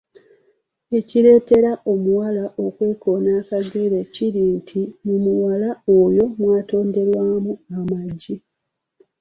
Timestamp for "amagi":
7.77-8.35